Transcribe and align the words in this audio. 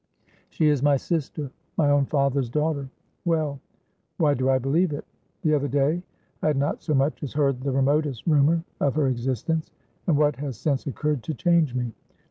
She 0.49 0.65
is 0.65 0.81
my 0.81 0.97
sister 0.97 1.51
my 1.77 1.91
own 1.91 2.07
father's 2.07 2.49
daughter. 2.49 2.89
Well; 3.23 3.59
why 4.17 4.33
do 4.33 4.49
I 4.49 4.57
believe 4.57 4.91
it? 4.93 5.05
The 5.43 5.53
other 5.53 5.67
day 5.67 6.01
I 6.41 6.47
had 6.47 6.57
not 6.57 6.81
so 6.81 6.95
much 6.95 7.21
as 7.21 7.33
heard 7.33 7.61
the 7.61 7.69
remotest 7.71 8.25
rumor 8.25 8.63
of 8.79 8.95
her 8.95 9.05
existence; 9.05 9.69
and 10.07 10.17
what 10.17 10.37
has 10.37 10.57
since 10.57 10.87
occurred 10.87 11.21
to 11.25 11.35
change 11.35 11.75
me? 11.75 11.93